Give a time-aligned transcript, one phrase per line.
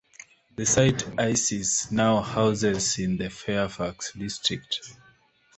[0.55, 4.79] The site isis now houses in the Fairfax District.